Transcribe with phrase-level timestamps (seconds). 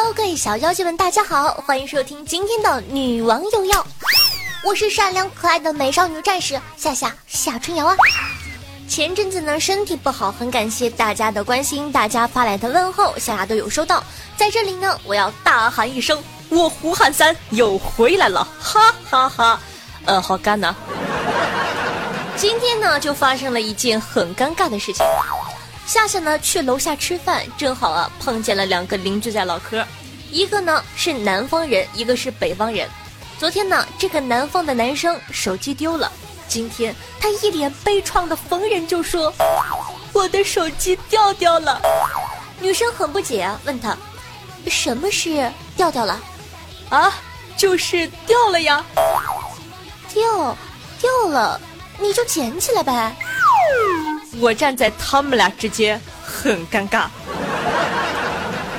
[0.00, 3.84] Hello，各位小妖精们，大家好，欢迎收听今天的女王有药。
[4.64, 7.96] 我是善良可爱的美少女战士夏夏夏春瑶啊。
[8.88, 14.00] 前阵子呢身体不好，很感谢大家的关心，大家发来的问候，夏夏都有收到。
[14.36, 19.60] 在这里呢，我要大喊一声，我胡汉三又回来了，哈哈哈。
[20.04, 20.76] 呃，好干呐。
[22.36, 25.04] 今天呢就发生了一件很尴尬的事情。
[25.88, 29.82] 夏夏呢去楼下吃饭，正好啊碰见了两个邻居在唠嗑，
[30.30, 32.86] 一个呢是南方人，一个是北方人。
[33.38, 36.12] 昨天呢这个南方的男生手机丢了，
[36.46, 39.32] 今天他一脸悲怆的逢人就说
[40.12, 41.80] ：“我的手机掉掉了。”
[42.60, 43.96] 女生很不解啊，问他
[44.68, 46.20] ：“什么是掉掉了？”
[46.90, 47.14] 啊，
[47.56, 48.84] 就是掉了呀。
[50.12, 50.54] 掉，
[51.00, 51.58] 掉了，
[51.98, 53.16] 你就捡起来呗。
[54.40, 57.06] 我站在他们俩之间，很尴尬。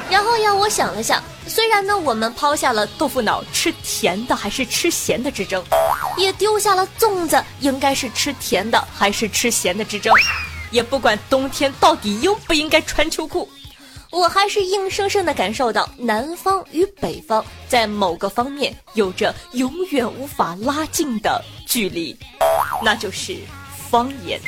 [0.09, 5.63] 然后呀，我想了想，虽然呢，我们抛下了豆腐脑吃甜的还是吃咸的之争，
[6.17, 10.13] 也丢下了粽子应该是吃甜的还是吃咸的之争，
[10.71, 13.47] 也不管冬天到底应不应该穿秋裤，
[14.09, 22.17] 我还是硬生生的感受到南方与北方在某个方面有着永远无法拉近的距离，
[22.83, 23.37] 那就是
[23.91, 24.41] 方言。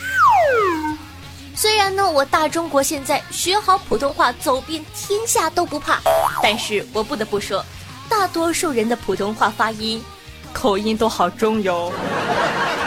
[1.56, 6.00] 虽然呢，我大中国现在学好普通话走遍天下都不怕，
[6.42, 7.64] 但是我不得不说，
[8.10, 10.04] 大多数人的普通话发音、
[10.54, 11.92] 口音都好重哟，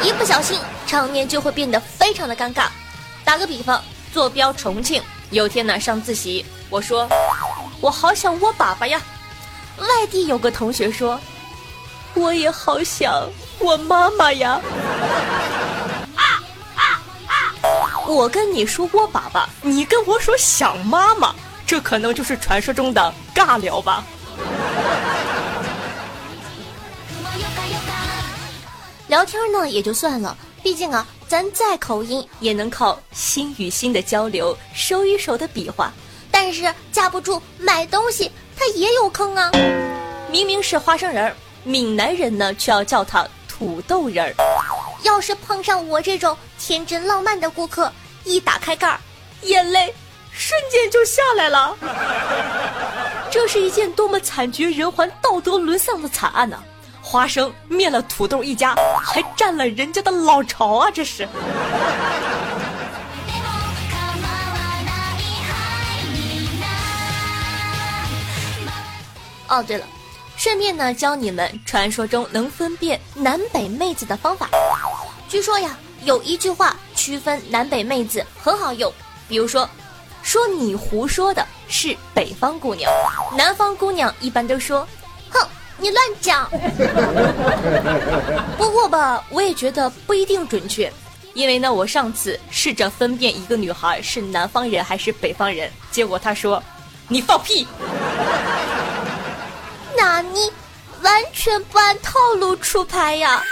[0.03, 2.67] 一不小心场面就会变得非常的尴尬。
[3.25, 7.09] 打个比方，坐标重庆，有天呢上自习，我说
[7.81, 9.01] 我好想我爸爸呀，
[9.79, 11.21] 外地有个同学说，
[12.15, 13.29] 我也好想
[13.61, 14.61] 我妈妈呀。
[18.07, 21.35] 我跟你说我爸爸，你跟我说想妈妈，
[21.67, 24.05] 这可能就是传说中的尬聊吧。
[29.09, 35.91] 聊天呢也就算了，毕竟啊，咱再口音也能靠心与心的交流，手与手的比划。
[36.31, 39.51] 但是架不住买东西，它也有坑啊。
[40.31, 44.35] 明明是花生仁儿，闽南人呢却要叫它土豆仁儿。
[45.05, 46.37] 要是碰上我这种
[46.67, 47.93] 天真浪漫的顾客，
[48.25, 48.99] 一打开盖儿，
[49.43, 49.95] 眼泪
[50.33, 51.77] 瞬间就下来了。
[53.31, 56.59] 这是一件多么惨绝人寰、道德沦丧的惨案呢！
[57.03, 60.91] 花生灭了土豆一家，还占了人家的老巢啊！
[60.91, 61.29] 这是。
[69.49, 69.87] 哦，对了，
[70.39, 74.49] 顺便呢教你们传说中能分辨南北妹子的方法。
[75.29, 78.93] 据说呀，有一句话区分南北妹子很好用，
[79.27, 79.67] 比如说，
[80.23, 82.93] 说你胡说的是北方姑娘，
[83.37, 84.87] 南方姑娘一般都说，
[85.31, 85.41] 哼，
[85.79, 86.51] 你乱讲。
[88.59, 90.93] 不过吧，我也觉得不一定准确，
[91.33, 96.63] 因为呢，我上次试着分辨一个女孩是南方人还是北方人，结果她说，
[97.09, 97.67] 你放屁。
[99.97, 100.53] 那你
[101.03, 103.43] 完全不按套路出牌呀。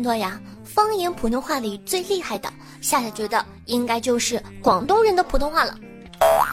[0.00, 2.50] 说了这么多呀，方言普通话里最厉害的，
[2.80, 5.76] 夏夏觉得应该就是广东人的普通话了。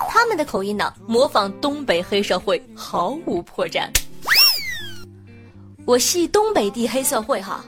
[0.10, 3.88] 他们的口音呢，模仿东北黑社会毫无破绽。
[5.86, 7.64] 我系东北的黑社会哈，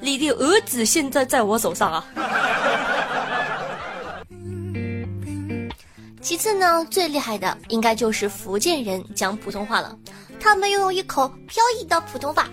[0.00, 2.04] 你的儿子现在在我手上啊。
[6.20, 9.96] 其次呢，最厉害的应该就是福建人讲普通话了，
[10.38, 12.46] 他们拥有一口飘逸的普通话。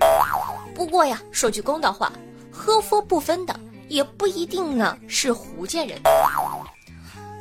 [0.73, 2.11] 不过呀，说句公道话，
[2.53, 3.59] 喝佛不分的
[3.89, 5.99] 也不一定呢是福建人。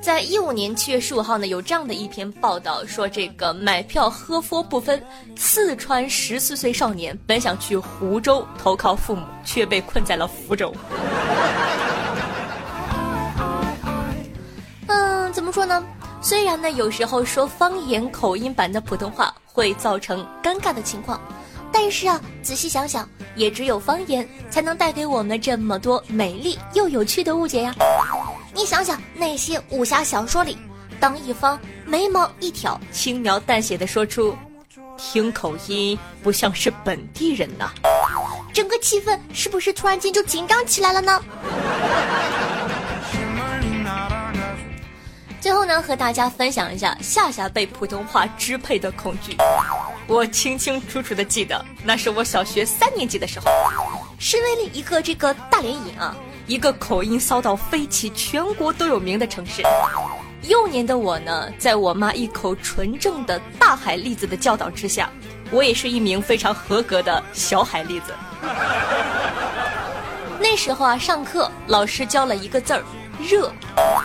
[0.03, 5.01] 在一五年七月十五号呢，有这样的一篇报道，说这个买票喝佛不分，
[5.37, 10.75] 四川十四岁少年本想去湖州投靠父母，却被困在了福州。
[14.89, 15.85] 嗯，怎么说呢？
[16.21, 21.21] 虽然呢，有时候说方言口音版的普通话会造成尴尬的情况，
[21.73, 27.75] 但是啊，仔细想想，也只有方言才能带给我们这么多美丽又有趣的误解呀。
[28.55, 30.57] 你想想那些武侠小说里，
[31.01, 34.37] 当一方眉毛一挑，轻描淡写的说出
[34.99, 37.73] “听口音不像是本地人呐”，
[38.53, 41.25] 整个气氛是不是突然间就紧张起来了呢？
[45.53, 49.37] 然后呢，和大家分享一下夏夏被普通话支配的恐惧。
[50.07, 53.45] 我清清楚楚的记得，那是我小学三年级的时候，
[54.19, 56.17] 是为了一个这个大连营啊。
[56.47, 59.63] 一个口音骚到飞起，全国都有名的城市。
[60.49, 65.11] 幼年的我呢，在我妈一口纯正的大海蛎子的教导之下，
[65.51, 68.15] 我也是一名非常合格的小海蛎子。
[70.41, 72.83] 那时候啊，上课老师教了一个字儿
[73.21, 73.53] “热”，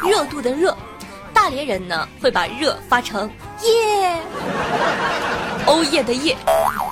[0.05, 0.77] 热度的热。
[1.37, 3.29] 大连人呢会把“热”发成
[3.61, 4.19] “耶”，
[5.67, 6.35] 欧耶的“耶”。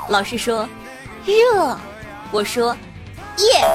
[0.07, 0.69] 老师说
[1.25, 1.75] “热”，
[2.29, 2.77] 我说
[3.39, 3.65] “耶”。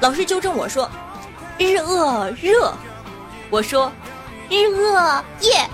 [0.00, 0.88] 老师纠正我说
[1.58, 2.72] ：“热热。”
[3.50, 3.90] 我说
[4.48, 5.68] ：“热耶。”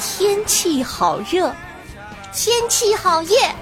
[0.00, 1.52] 天气好热，
[2.32, 3.54] 天气好耶。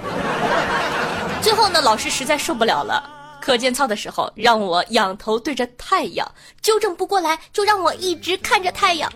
[1.41, 3.03] 最后呢，老师实在受不了了，
[3.41, 9.11] 课间操的时候让我仰头对着太阳，纠正不过来就让我一直看着太阳。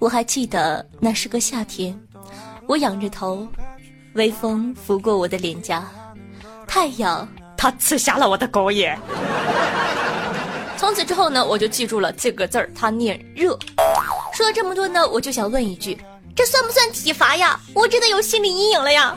[0.00, 1.98] 我还记得那是个夏天，
[2.66, 3.46] 我仰着头，
[4.14, 5.82] 微风拂过我的脸颊，
[6.66, 7.26] 太阳。
[7.58, 8.98] 他刺瞎了我的狗眼。
[10.76, 13.58] 从此之后呢，我就记住了这个字儿，它念热。
[14.34, 15.98] 说了这么多呢，我就想问一句，
[16.34, 17.58] 这算不算体罚呀？
[17.72, 19.16] 我真的有心理阴影了呀。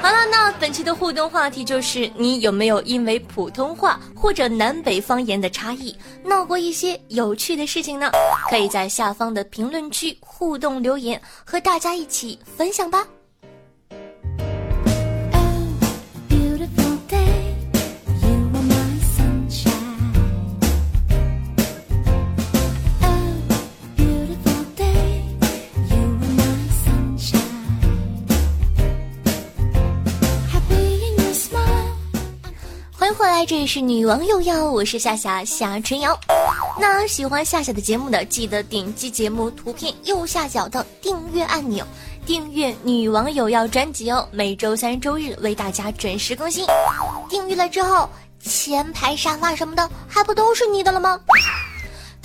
[0.00, 8.10] 好了，那本期的互动话题就是：你有没有因为普通话或者南北方言的差异，闹过一些有趣的事情呢？
[8.48, 13.06] 可以在下方的评论区互动留言，和大家一起分享吧。
[33.14, 36.18] 回来，这里是女王又要，我是夏夏夏春瑶。
[36.78, 41.86] 那喜欢夏夏的节目的，记得点击节目图片右下角的订阅按钮，
[42.26, 44.28] 订阅女王有要专辑哦。
[44.30, 46.66] 每周三、周日为大家准时更新。
[47.30, 48.08] 订阅了之后，
[48.40, 51.18] 前排沙发什么的，还不都是你的了吗？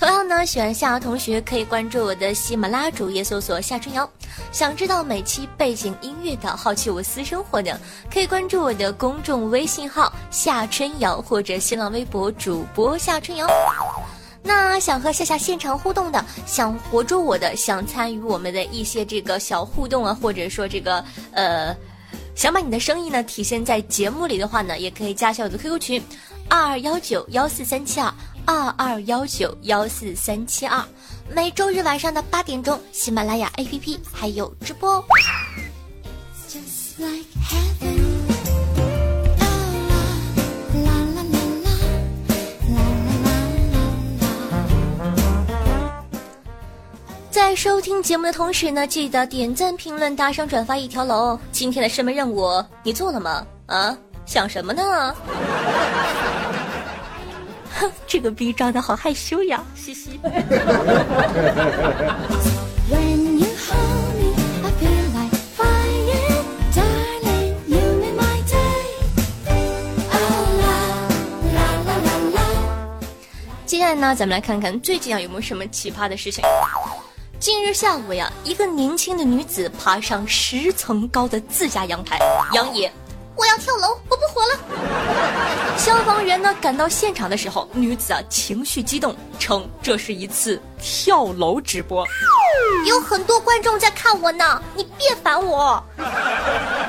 [0.04, 4.08] 同样呢，喜欢夏瑶同学可以关注我的喜马拉主页，搜索夏春瑶。
[4.52, 7.80] 想知道每期背景音乐的，好奇我私生活的，
[8.12, 13.48] 可以关注我的公众微信号夏春瑶或者新浪微博主播夏春瑶。
[14.42, 21.02] 那想和夏夏现场互动的，想活捉我的，想参与我们的一些这个小互动啊，或者说这个
[21.32, 21.74] 呃，
[22.36, 26.04] 想把你的声音呢体现在节目里的话呢，也可以加下我的 QQ 群
[26.50, 28.14] 二二幺九幺四三七二。
[28.46, 30.84] 二二幺九幺四三七二，
[31.34, 35.06] 每周日晚上的八点钟，喜马拉雅 APP 还有直播哦。
[47.32, 51.40] 在收听节目的同时呢，记得点赞、评论、打赏、转发一条龙。
[51.52, 53.46] 今天的射门任务你做了吗？
[53.68, 55.16] 啊，想什么呢？
[58.08, 60.20] 这个逼装的好害羞呀，嘻嘻。
[73.66, 76.44] 接下来呢，咱们来看看最近啊有没有什么奇葩的事情。
[77.40, 82.18] 近日下午呀，一个年轻的女子爬上十层高的自家阳台，
[82.54, 82.92] 扬言。
[83.36, 85.78] 我要跳楼，我不活了！
[85.78, 92.06] 消防员呢赶到现场的时候，女子啊情绪激动，称这是一次跳楼直播，
[92.88, 95.84] 有很多观众在看我呢，你别烦我。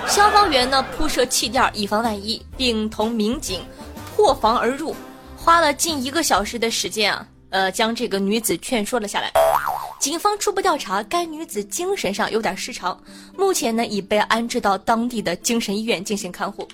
[0.07, 3.65] 消防员呢铺设气垫以防万一，并同民警
[4.15, 4.95] 破防而入，
[5.37, 9.31] 花了近一个小时的时间啊，呃将这个女子劝说了下来。
[10.01, 13.01] 警方初步调查，该女子精神上有点失常，
[13.39, 16.69] 目前呢已被安置到当地的精神医院进行看护。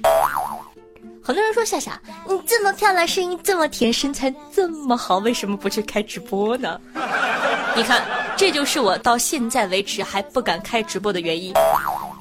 [1.23, 6.81] 很多人说夏夏，你这么漂亮，声音这么甜，身材这么好，为什么不去开直播呢？
[7.77, 8.03] 你看，
[8.35, 11.53] 这就是我到现在为止还不敢开直播的原因。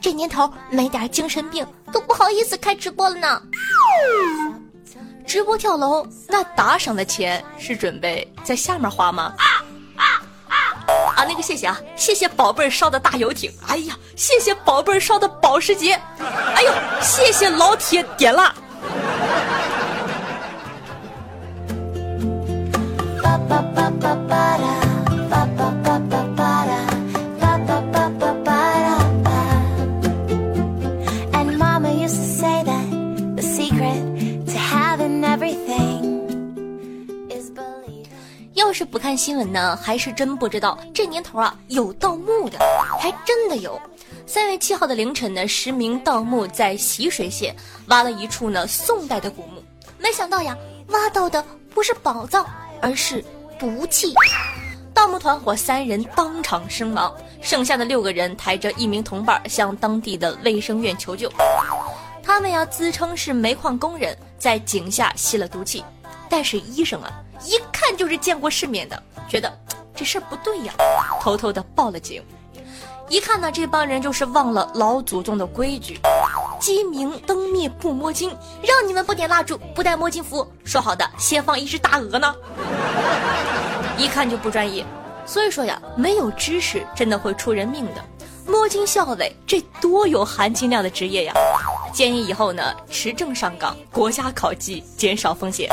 [0.01, 3.41] 这年头没点精神病都不好意思开直播了呢。
[5.29, 9.31] 直播跳楼，那打赏的钱是准备在下面花吗？
[9.38, 9.45] 啊
[9.95, 10.03] 啊
[10.50, 10.57] 啊！
[11.17, 15.93] 啊，那个谢谢啊，谢谢宝贝儿烧的大游艇，哎呀，谢谢宝贝儿烧的保时捷，
[16.55, 18.51] 哎呦，谢谢老铁点蜡。
[23.21, 24.68] 要
[39.39, 42.60] 们呢，还是真不知道这年头啊有盗墓的，
[43.00, 43.79] 还真的有。
[44.27, 47.55] 三月七号的凌晨呢，十名盗墓在习水县
[47.88, 49.63] 挖了一处呢宋代的古墓，
[49.98, 50.58] 没想到呀，
[50.89, 51.43] 挖到的
[51.74, 52.46] 不是宝藏，
[52.81, 53.24] 而是
[53.58, 54.13] 毒气。
[54.93, 61.31] 盗墓团伙三人当场身亡，剩下的六个人抬着一名同伴向当地的卫生院求救。
[62.22, 65.84] 他们呀自称是煤矿工人，在井下吸了毒气，
[66.29, 67.09] 但是医生啊。
[67.45, 69.50] 一看就是见过世面的，觉得
[69.95, 70.74] 这事儿不对呀，
[71.21, 72.21] 偷偷的报了警。
[73.07, 75.98] 一看呢，这帮人就是忘了老祖宗的规矩，
[76.59, 78.29] 鸡鸣灯灭不摸金，
[78.62, 82.36] 让你们不点蜡烛，不带摸金符，说好的先放一只大鹅呢？
[83.98, 84.86] 一看就不专业。
[85.25, 88.03] 所以说呀，没有知识真的会出人命的。
[88.45, 91.33] 摸金校尉这多有含金量的职业呀！
[91.93, 95.69] 建议以后呢，持证上岗，国家考级，减少风险。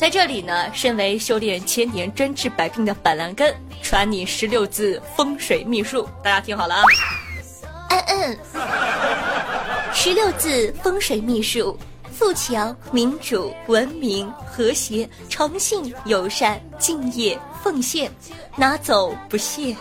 [0.00, 6.84] 在这里呢，身为修炼千年专治百病的板蓝根，传你十六字风水秘术，大家听好了啊！
[7.90, 8.38] 嗯嗯，
[9.92, 11.78] 十六字风水秘术：
[12.10, 18.10] 富强、民主、文明、和谐、诚信、友善、敬业、奉献，
[18.56, 19.76] 拿走不谢。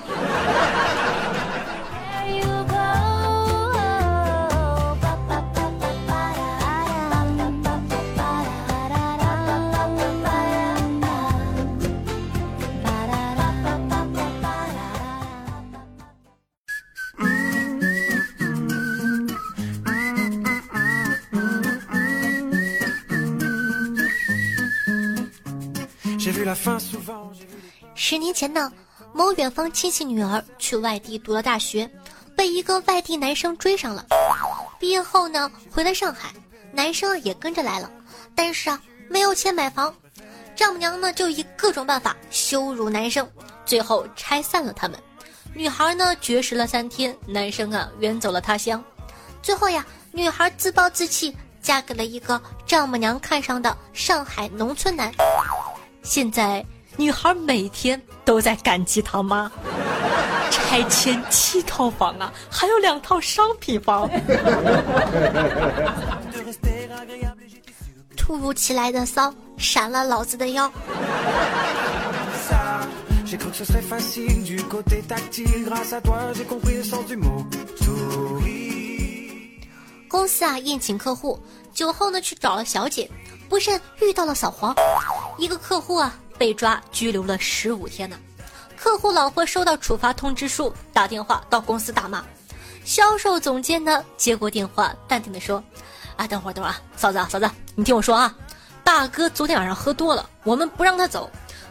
[27.95, 28.71] 十年前呢，
[29.13, 31.89] 某远方亲戚女儿去外地读了大学，
[32.35, 34.05] 被一个外地男生追上了。
[34.79, 36.29] 毕业后呢，回了上海，
[36.71, 37.91] 男生也跟着来了，
[38.35, 39.93] 但是啊，没有钱买房，
[40.55, 43.27] 丈母娘呢就以各种办法羞辱男生，
[43.65, 44.97] 最后拆散了他们。
[45.53, 48.83] 女孩呢绝食了三天，男生啊远走了他乡。
[49.41, 55.11] 最后呀，女孩自暴自弃，嫁给了一个丈母娘看上的上海农村男。
[56.03, 56.65] 现在，
[56.97, 59.51] 女孩每天都在感激他妈，
[60.49, 64.09] 拆迁七套房啊，还有两套商品房。
[68.17, 70.71] 突如其来的骚，闪了老子的腰。
[80.07, 81.39] 公司啊，宴请客户，
[81.73, 83.09] 酒后呢去找了小姐。
[83.49, 84.75] 不慎遇到了扫黄，
[85.39, 88.15] 一个客户啊被抓拘留了十五天呢。
[88.77, 92.23] 客户老婆收到处罚通知书，打电话到公司大骂。
[92.85, 95.61] 销售总监呢接过电话，淡定的说
[96.15, 98.33] ：“啊，等会儿等会儿啊，嫂子嫂子，你听我说啊，
[98.83, 101.29] 大哥昨天晚上喝多了，我们不让他走，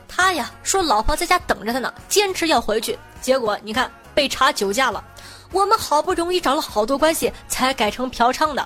[0.08, 5.02] 他呀说老婆在家等着他呢，坚持要回去，结果你看被查酒驾了。”
[5.50, 8.64] 我们好不容易找了好多关系才改成嫖娼的，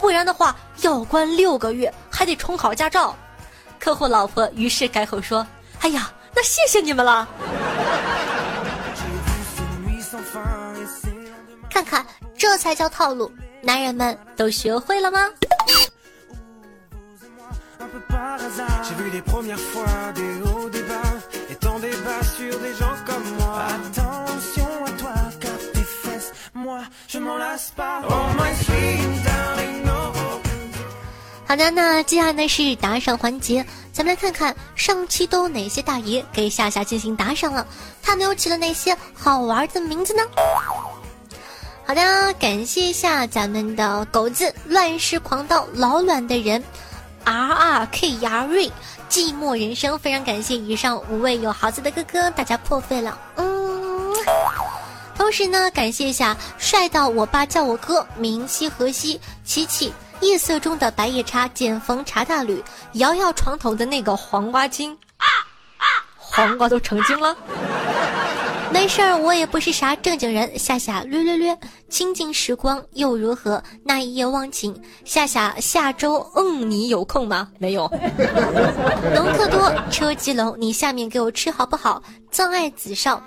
[0.00, 3.16] 不然的话要关六个月，还得重考驾照。
[3.78, 5.46] 客户老婆于是改口说
[5.80, 7.26] ：“哎呀，那谢谢你们了。”
[11.70, 12.04] 看看，
[12.36, 13.30] 这才叫套路，
[13.62, 15.28] 男人们都学会了吗？
[31.46, 37.66] 好的，那接下来呢是打赏环节，咱们来看看上期都有哪些大爷给夏夏进行打赏了，
[38.00, 40.22] 他们又起了哪些好玩的名字呢？
[41.86, 46.62] 好的，感谢一下咱们的狗子乱世狂刀老卵的人
[47.24, 48.70] ，R R K 牙瑞
[49.08, 54.14] 寂寞人生，非常感谢以上五位有豪子的哥哥，大家破费了，嗯。
[55.20, 64.96] 同时呢，感谢一下帅到我爸叫我哥，明夕、河西、琪琪、夜色中的白夜叉见风茶大吕，摇摇床头的那个黄瓜精，
[66.16, 67.36] 黄瓜都成精了。
[68.72, 70.58] 没事儿，我也不是啥正经人。
[70.58, 71.54] 夏夏略略略，
[71.90, 73.62] 清静时光又如何？
[73.84, 74.74] 那一夜忘情。
[75.04, 77.46] 夏夏下周，嗯，你有空吗？
[77.58, 77.86] 没有。
[79.14, 82.02] 农克多车吉龙，你下面给我吃好不好？
[82.30, 83.22] 葬爱子少，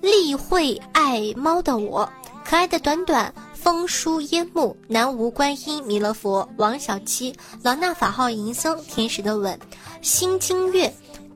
[0.00, 2.08] 例会爱猫的我，
[2.44, 9.58] 可爱的短短，风书烟幕，南无观音弥勒佛，王小七，老衲法号银僧，天使的吻，
[10.02, 10.92] 新金月。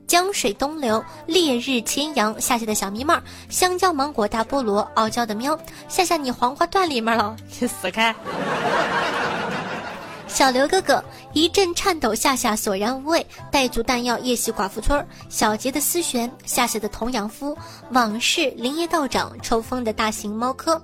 [0.07, 2.35] 江水东流，烈日千阳。
[2.41, 3.13] 夏夏的小迷妹，
[3.47, 5.57] 香蕉芒果大菠萝，傲娇的喵。
[5.87, 8.13] 夏夏，你黄瓜断里面了，你 死开！
[10.33, 13.23] 小刘哥哥一阵颤抖，夏夏索然无味。
[13.51, 15.05] 带足弹药，夜袭寡妇村。
[15.27, 17.55] 小杰的思璇，夏夏的童养夫。
[17.91, 20.81] 往事林业道长，抽风的大型猫科。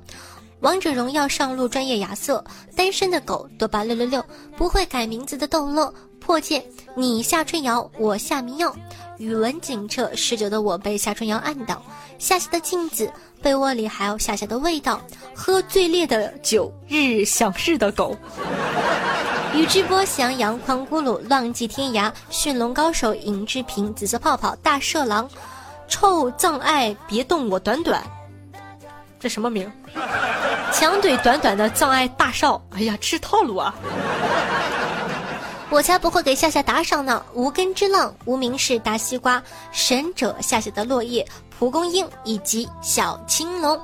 [0.59, 2.43] 王者荣耀上路专业亚瑟，
[2.75, 4.23] 单身的狗多巴六六六，
[4.57, 5.93] 不会改名字的逗乐。
[6.19, 6.63] 破戒，
[6.93, 8.75] 你夏春瑶，我夏明耀。
[9.17, 11.81] 语文警澈，十九的我被夏春瑶按倒。
[12.19, 13.09] 夏夏的镜子，
[13.41, 14.99] 被窝里还有夏夏的味道。
[15.33, 18.15] 喝最烈的酒，日想日的狗。
[19.57, 25.27] 宇智波翔，阳狂咕噜，浪迹天涯，驯龙高手尹志平，紫色泡泡，大色狼，
[25.87, 28.03] 臭葬爱，别动我短短。
[29.19, 29.67] 这什么名？
[30.71, 32.61] 强怼短短的葬爱大少。
[32.69, 33.73] 哎呀，吃套路啊！
[35.69, 37.21] 我才不会给夏夏打赏呢！
[37.33, 41.27] 无根之浪，无名氏大西瓜，神者夏夏的落叶，
[41.59, 43.77] 蒲公英以及小青龙，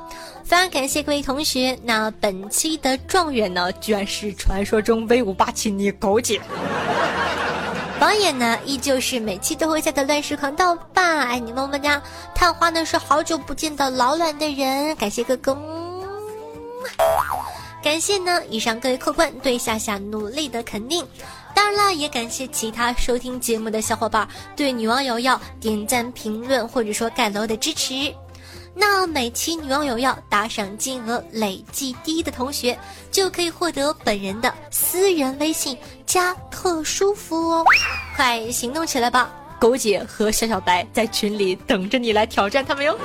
[0.46, 1.78] 非常感谢各位同学。
[1.84, 6.40] 那本期的状元呢，居然是传说中威武霸气你狗姐。
[8.00, 12.02] 榜眼呢，依旧是每期都会在的乱世狂盗霸，爱你么么哒。
[12.34, 15.58] 探花呢是好久不见的老卵的人，感谢哥哥。
[17.84, 21.06] 感谢呢，以上各位客官对夏夏努力的肯定。
[21.56, 28.14] 当然了，也感谢其他收听节目的小伙伴对女网友要点赞、评论或者说盖楼的支持。
[28.76, 32.76] 那每期女网友要打赏金额累计低的同学，
[33.12, 37.66] 就可以获得本人的私人微信加特殊服务哦！
[38.16, 42.98] 快行动起来吧，狗姐和小小白在群里等着你来挑战他们哟。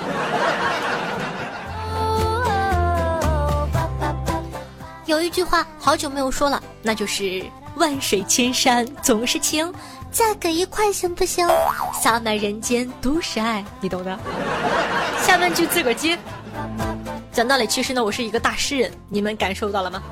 [5.05, 7.45] 有一句话好久没有说了，那就是。
[7.79, 9.73] 万水千山总是情，
[10.11, 11.49] 再给一块行不行？
[12.03, 14.19] 洒满人间都是爱，你懂的。
[15.23, 16.19] 下半句自个接。
[17.33, 20.03] 讲道理，其实呢，我是一个大诗人，你们感受到了吗？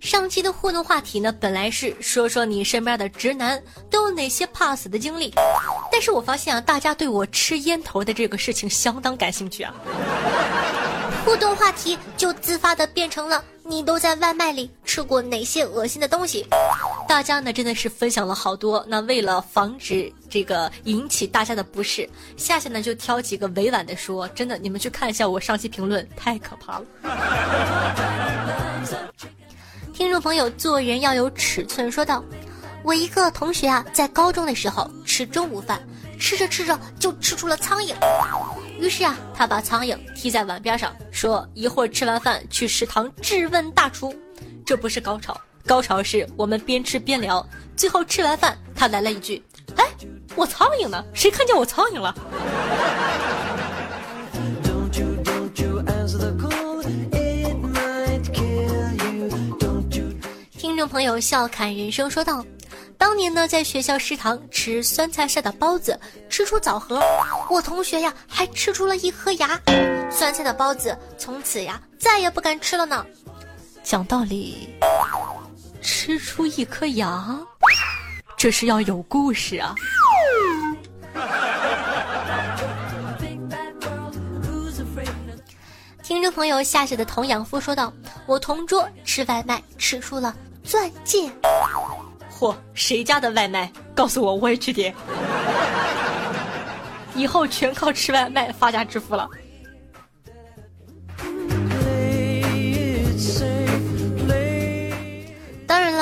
[0.00, 5.30] 上期的互动话题呢，本来是说说你身边的直男都有哪些怕死的经历，
[5.92, 9.74] 但是我发现啊，大家对我吃烟头的这个事情相当感兴趣啊。
[11.26, 16.46] 互动话题就自发的变成了你都在外卖里吃过哪些恶心的东西？
[17.06, 18.84] 大家呢真的是分享了好多。
[18.88, 24.26] 那为了防止这个引起大家的不适，夏夏呢就挑几个委婉的说。
[24.28, 26.84] 真的，你们去看一下我上期评论，太可怕了。
[29.92, 32.22] 听众朋友，做人要有尺寸，说道
[32.82, 35.80] ：“我一个同学啊，在高中的时候吃中午饭，
[36.18, 37.94] 吃着吃着就吃出了苍蝇。
[38.80, 44.12] 于是啊，他把苍蝇踢在碗边上，说一会儿吃完饭去食堂质问大厨。
[44.66, 47.46] 这不是高潮，高潮是我们边吃边聊。
[47.76, 49.42] 最后吃完饭，他来了一句：
[49.76, 49.84] 哎，
[50.36, 51.04] 我苍蝇呢？
[51.12, 52.14] 谁看见我苍蝇了？
[60.52, 62.44] 听众朋友笑侃人生说道。
[62.96, 65.98] 当年呢，在学校食堂吃酸菜馅的包子，
[66.28, 67.00] 吃出枣核，
[67.50, 69.60] 我同学呀还吃出了一颗牙。
[70.10, 73.04] 酸菜的包子从此呀再也不敢吃了呢。
[73.82, 74.68] 讲道理，
[75.84, 77.38] 吃出一颗牙，
[78.38, 79.74] 这是要有故事啊。
[86.02, 87.92] 听众朋友下雪的童养夫说道
[88.24, 91.30] ：“我同桌吃外卖吃出了钻戒。”
[92.40, 93.70] 嚯，谁家的外卖？
[93.94, 94.94] 告诉我，我也去点。
[97.14, 99.28] 以后全靠吃外卖发家致富了。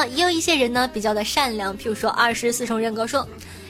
[0.06, 3.26] 也有一些人呢比较的善良，譬如说二十四重人格说，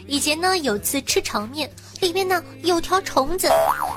[0.06, 3.48] 以前呢有次吃炒面，里面呢有条虫子。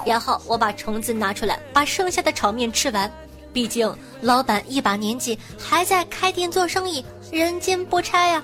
[0.05, 3.11] 然后我把虫子拿出来，把剩下的炒面吃完。
[3.51, 8.41] 毕竟老板一把年纪还在开店做生意，人间不差呀。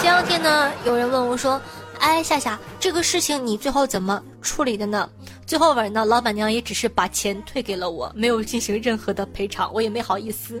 [0.00, 1.60] 前两天呢，有人问我说
[1.98, 5.10] ：“哎，夏夏，这个事情你最后怎么处理的呢？”
[5.44, 10.60] 最后尾呢，老板娘也只是把钱退给了我，没有进行任何的赔偿，我也没好意思。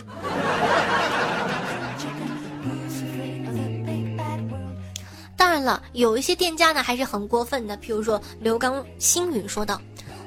[5.62, 9.80] 了，有一些店家呢还是很过分的，譬如说刘刚星宇说道：“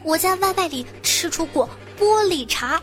[0.03, 1.69] 我在外卖里吃出过
[1.99, 2.79] 玻璃碴。”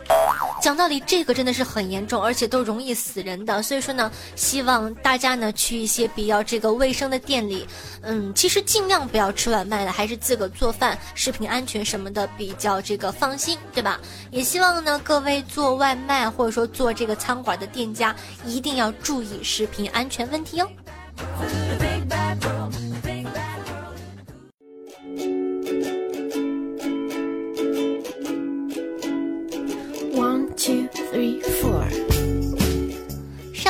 [0.61, 3.63] 讲道理，这个真的是很严重，而且都容易死人的。
[3.63, 7.65] 所以说呢，希望大家呢去一些比较这个卫生的店里，
[8.01, 13.99] 嗯，其实尽量不要吃外卖了，还是自个做饭，食品安全什么的比较这个放心，对吧？
[14.29, 20.67] 也希望呢各位做外卖或者说做这个餐馆的店家一定要注意食品安全问题哦。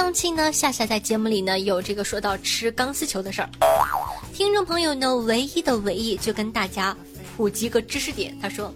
[0.01, 3.49] 上期呢，夏夏在节目里呢有这个说到吃钢丝球的事儿，
[4.33, 6.97] 听众朋友呢唯一的唯一就跟大家
[7.37, 8.73] 普及个知识点，他说，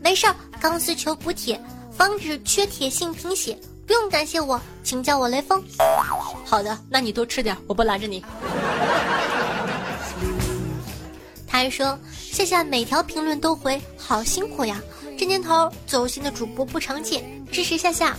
[0.00, 3.58] 没事儿，钢丝球补铁，防止缺铁性贫血。
[3.84, 5.60] 不用感谢我，请叫我雷锋。
[6.46, 8.24] 好的，那你多吃点，我不拦着你。
[11.48, 14.80] 他还说：“夏夏每条评论都回，好辛苦呀！
[15.18, 18.16] 这年头走心的主播不常见，支持夏夏。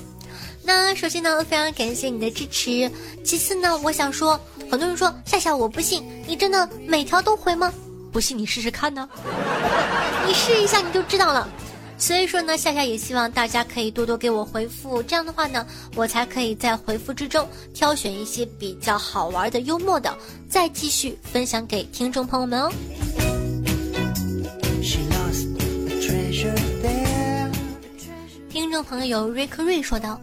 [0.64, 2.90] 那首先呢，非常感谢你的支持。
[3.24, 7.74] 其次呢，我想说，很多人说夏夏，我不信你真的每条都回吗？
[8.12, 9.08] 不信你试试看呢，
[10.28, 11.50] 你试一下你就知道了。”
[11.98, 15.64] 所以说呢，夏夏也希望大家可以多多给我回复，这样的话呢，
[15.96, 20.18] 我才可以在回复之中挑选一些比较好玩的、幽默的，
[20.50, 22.72] 再继续分享给听众朋友们哦。
[28.50, 30.20] 听众朋友瑞克瑞说道：“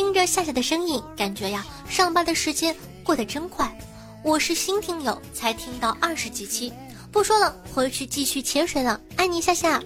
[0.00, 3.70] 听着夏夏的声音，感觉呀，上班的时间过得真快。
[4.24, 6.72] 我是新听友，才听到二十几期。”
[7.12, 8.98] 不说了，回去继续潜水了。
[9.16, 9.78] 爱你，夏夏。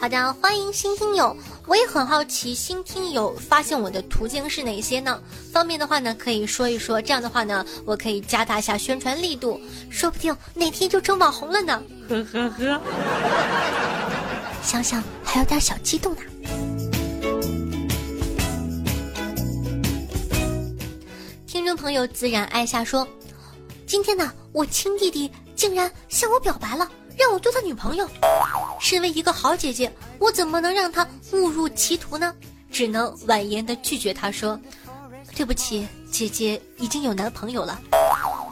[0.00, 1.36] 好的，欢迎新听友。
[1.66, 5.20] 我也很好奇，新听友发现我的途径是哪些呢？
[5.52, 7.02] 方便的话呢，可以说一说。
[7.02, 11.82] 这样的话呢，我可以加大一下宣传力度，说不定哪天就成网红了呢。
[12.08, 12.80] 呵呵呵。
[14.62, 16.22] 想想还有点小激动呢。
[21.64, 23.08] 听众朋友自然爱下说，
[23.86, 25.32] 今天呢，我亲弟弟。
[25.56, 28.06] 竟然向我表白了，让我做他女朋友。
[28.78, 32.34] 身为一个好姐姐，我怎么能让他误入歧途呢？
[32.70, 34.60] 只能婉言的拒绝他说
[35.34, 37.80] ：“对不起，姐姐已经有男朋友了。”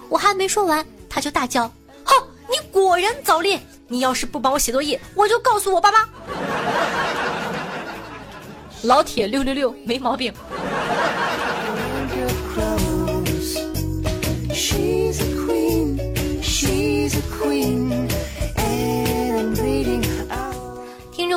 [0.09, 1.71] 我还没说完，他就大叫
[2.05, 2.15] ：“哼，
[2.49, 3.61] 你果然早恋！
[3.89, 5.99] 你要是不帮我写作业，我就告诉我爸妈。”
[8.85, 10.33] 老铁六六六，没毛病。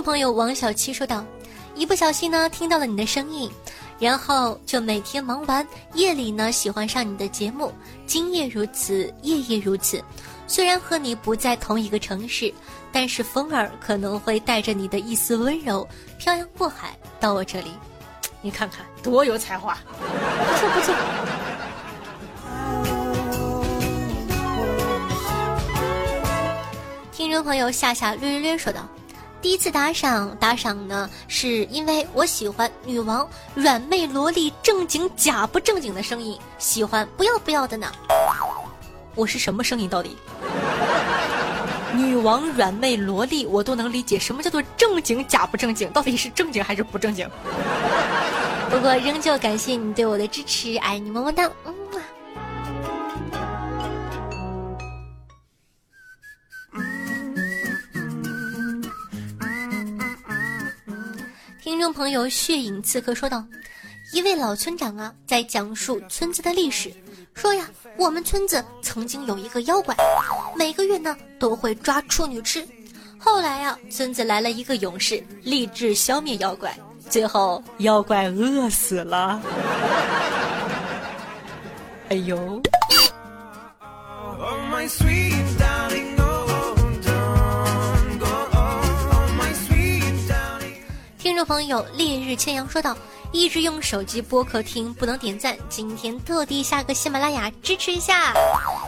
[0.05, 1.25] 朋友王小七说道
[1.73, 3.49] ：“一不小心呢，听到了你的声音，
[3.97, 7.73] 然后就每天忙完，夜里呢喜欢上你的节目。
[8.05, 9.99] 今夜如此，夜夜如此。
[10.45, 12.53] 虽然和你不在同一个城市，
[12.91, 15.87] 但是风儿可能会带着你的一丝温柔，
[16.19, 17.71] 漂洋过海到我这里。
[18.43, 20.05] 你看看多有才华，不
[20.59, 20.93] 错不错。”
[27.11, 28.87] 听众朋友夏夏略略略说道
[29.45, 37.91] ：“第一次打赏，打赏呢是因为我喜欢女王软妹萝莉正经假不正经的声音，喜欢不要不要的呢。
[39.13, 40.17] 我是什么声音到底？
[41.93, 45.91] 女王软妹萝莉我都能理解，什么叫做正经假不正经？
[45.91, 47.29] 到底是正经还是不正经？
[48.71, 51.74] 不过仍旧感谢你对我的支持，爱你么么哒，嗯。”
[61.85, 63.45] 众朋友血影刺客说道
[64.11, 66.91] ：“一位老村长啊，在讲述村子的历史，
[67.35, 69.95] 说呀，我们村子曾经有一个妖怪，
[70.57, 72.67] 每个月呢都会抓处女吃。
[73.19, 76.75] 后来呀，村子来了一个勇士，立志消灭妖怪，
[77.07, 79.39] 最后妖怪饿死了。
[82.09, 82.59] 哎呦！”
[91.35, 92.95] 听众朋友烈日千阳说道
[93.33, 98.33] ：“一直用手机播客听不能点赞，今天特地下个喜马拉雅支持一下，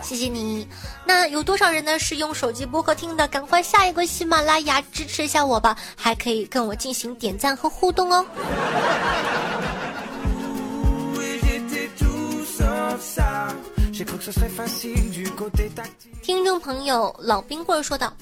[0.02, 0.66] 谢谢你。
[1.06, 3.28] 那有多少人呢是用手机播客听的？
[3.28, 8.26] 赶快下一个喜马拉雅支持一下我吧，还可以跟我进行点赞和互动哦。
[16.22, 18.14] 听众朋友老冰棍说道：“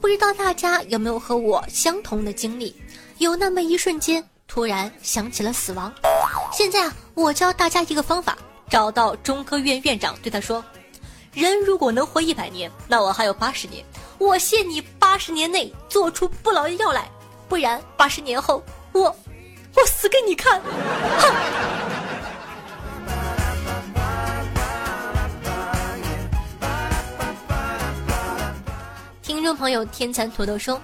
[0.00, 2.74] 不知道大家有没有和我相同的经历？
[3.18, 5.92] 有那么一瞬间，突然想起了死亡。
[6.52, 8.36] 现在啊，我教大家一个方法：
[8.68, 10.64] 找到中科院院长，对他说
[11.32, 13.84] ：‘人如果能活一百年，那我还有八十年，
[14.18, 17.08] 我限你八十年内做出不老药来，
[17.48, 19.14] 不然八十年后我
[19.76, 20.60] 我死给你看！’
[21.18, 21.34] 哼。”
[29.22, 30.80] 听众朋友天蚕土豆说：“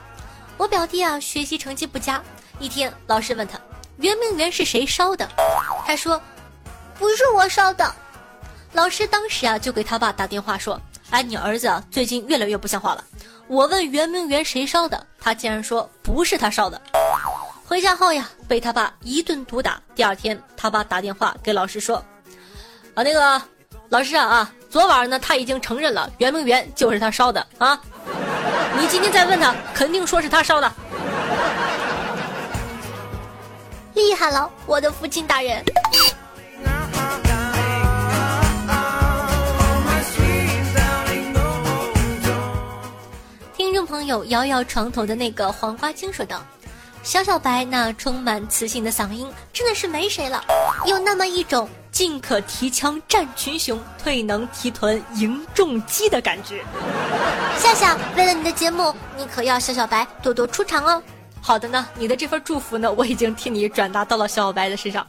[0.61, 2.23] 我表弟啊，学习成绩不佳。
[2.59, 3.59] 一天，老师问他，
[3.97, 5.27] 圆明园是谁烧的？
[5.87, 6.21] 他说，
[6.99, 7.91] 不是我烧的。
[8.75, 13.03] 老师当时啊，就给他爸打电话说：，哎，你儿子啊，最近越来越不像话了。
[13.47, 16.79] 我问圆明园谁烧的，他竟然说不是他烧的。
[17.65, 19.81] 回家后呀，被他爸一顿毒打。
[19.95, 21.97] 第二天，他爸打电话给老师说：，
[22.93, 23.41] 啊，那个
[23.89, 27.81] 老师啊啊，昨晚呢，他已经承认了，圆明园就是他烧的啊。”
[28.81, 30.73] 你今天再问他，肯定说是他烧的。
[33.93, 35.63] 厉害了，我的父亲大人。
[43.55, 46.43] 听众朋友，摇摇床头的那个黄花精说道
[47.03, 50.45] ：“小小白那充满磁性的嗓音，真的是没谁了。
[50.87, 56.65] 有那么一种。”进可提枪战群雄，退能提臀迎重击的感觉。
[57.59, 61.03] 夏夏，为了你的节目，你可要小小白多多出场哦。
[61.43, 65.05] 好的呢，你的这份祝福呢，我已经替你转达到了小小白的身上。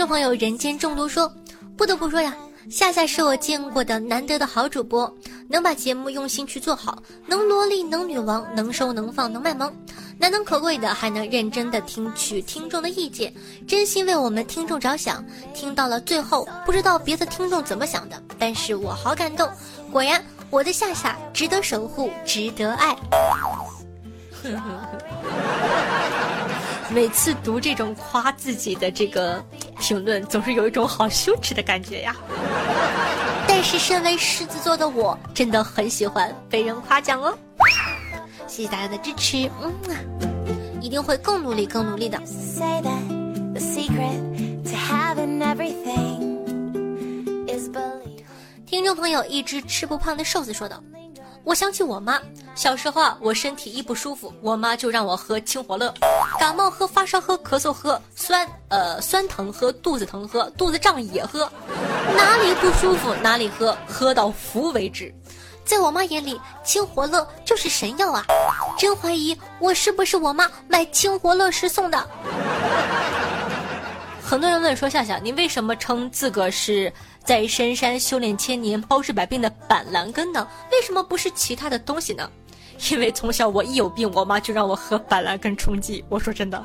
[0.00, 1.30] 众朋友，人间中毒说，
[1.76, 2.34] 不得不说呀。
[2.70, 5.14] 夏夏是我见过的难得的好主播，
[5.46, 9.70] 能把节目用心去做好，能萝莉，能女王，能收能放能卖萌，
[10.16, 13.30] 难能可贵的还能认真的听取听众的意见，
[13.68, 15.22] 真心为我们听众着想。
[15.52, 19.46] 听到了最后，不知道别的听众怎么想的，但是我好感动。
[19.92, 22.96] 果然，我的夏夏值得守护，值得爱。
[26.92, 29.40] 每次读这种夸自己的这个
[29.80, 32.14] 评论，总是有一种好羞耻的感觉呀。
[33.48, 37.36] 但是身为狮子座的我，真的很喜欢被人夸奖哦。
[38.46, 39.96] 谢谢大家的支持，嗯啊，
[40.80, 42.20] 一定会更努力、更努力的。
[48.66, 50.82] 听众朋友，一只吃不胖的瘦子说道。
[51.42, 52.20] 我想起我妈
[52.54, 55.92] 小时候啊，我身体一不舒服，我妈就让我喝清火乐，
[56.38, 61.50] 感冒喝、发烧喝、咳嗽喝、酸呃酸疼喝、肚子疼喝、肚子胀也喝，
[62.16, 65.12] 哪里不舒服哪里喝，喝到服为止。
[65.64, 68.24] 在我妈眼里，清火乐就是神药啊！
[68.76, 72.08] 真怀疑我是不是我妈买清火乐时送的。
[74.30, 76.92] 很多人问说夏夏，你为什么称自个是？
[77.24, 80.46] 在深山修炼千年、包治百病的板蓝根呢？
[80.70, 82.30] 为什么不是其他的东西呢？
[82.92, 86.04] 因为从小我一有病，我妈就让我喝板蓝根冲剂。
[86.08, 86.64] 我说真的。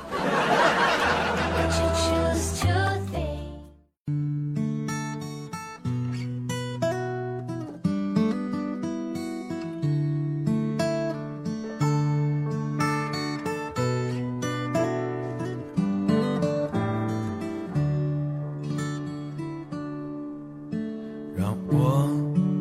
[21.45, 22.09] 让我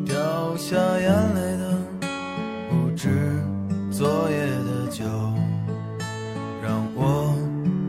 [0.05, 1.75] 掉下眼泪的
[2.69, 3.09] 不止
[3.91, 5.03] 昨夜的酒
[6.61, 7.35] 让我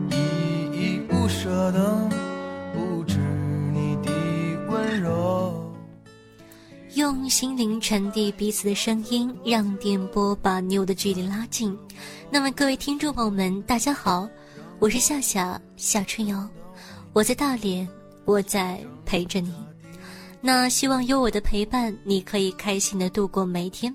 [0.09, 2.09] 依依不舍的
[2.73, 3.19] 不止
[3.71, 4.11] 你的
[4.71, 5.71] 温柔。
[6.95, 11.77] 用心灵传递彼此的声音让电波把你我的距离拉近。
[12.31, 14.27] 那么各位听众朋友们大家好
[14.79, 16.49] 我是夏夏夏春瑶
[17.13, 17.87] 我在大连
[18.25, 19.66] 我在陪着你。
[20.47, 23.93] 那希望有我的陪伴，你可以开心的度过每一天。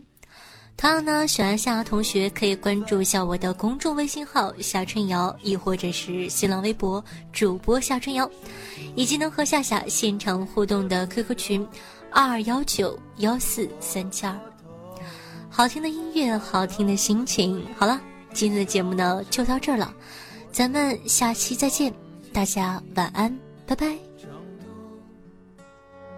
[0.76, 8.30] 同样呢，喜欢夏同学可以关注一下我的公众微信号夏春瑶，亦或者是新浪微博主播夏春瑶，
[8.94, 11.66] 以及能和夏夏现场互动的 QQ 群。
[12.10, 14.38] 二幺九幺四三七二，
[15.48, 17.64] 好听的音乐，好听的心情。
[17.78, 17.98] 好了，
[18.34, 19.90] 今天的节目呢就到这儿了，
[20.52, 21.90] 咱们下期再见，
[22.30, 23.34] 大家晚安，
[23.66, 24.11] 拜拜。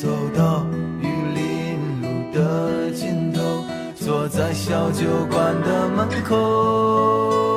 [0.00, 0.64] 走到
[1.00, 3.40] 玉林路的尽头
[3.96, 7.47] 坐在小酒馆的门口。